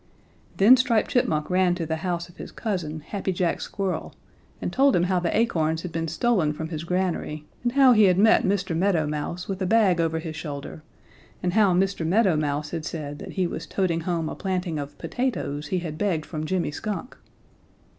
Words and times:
"Then 0.57 0.77
Striped 0.77 1.11
Chipmunk 1.11 1.47
ran 1.51 1.75
to 1.75 1.85
the 1.85 1.97
house 1.97 2.27
of 2.27 2.37
his 2.37 2.51
cousin, 2.51 3.01
Happy 3.01 3.31
Jack 3.31 3.61
Squirrel, 3.61 4.15
and 4.59 4.73
told 4.73 4.95
him 4.95 5.03
how 5.03 5.19
the 5.19 5.37
acorns 5.37 5.83
had 5.83 5.91
been 5.91 6.07
stolen 6.07 6.53
from 6.53 6.69
his 6.69 6.83
granary 6.83 7.45
and 7.61 7.73
how 7.73 7.93
he 7.93 8.05
had 8.05 8.17
met 8.17 8.41
Mr. 8.41 8.75
Meadow 8.75 9.05
Mouse 9.05 9.47
with 9.47 9.61
a 9.61 9.67
bag 9.67 10.01
over 10.01 10.17
his 10.17 10.35
shoulder 10.35 10.81
and 11.43 11.53
how 11.53 11.75
Mr. 11.75 12.03
Meadow 12.03 12.35
Mouse 12.35 12.71
had 12.71 12.83
said 12.83 13.19
that 13.19 13.33
he 13.33 13.45
was 13.45 13.67
toting 13.67 13.99
home 13.99 14.27
a 14.27 14.33
planting 14.33 14.79
of 14.79 14.97
potatoes 14.97 15.67
he 15.67 15.77
had 15.77 15.99
begged 15.99 16.25
from 16.25 16.47
Jimmy 16.47 16.71
Skunk. 16.71 17.15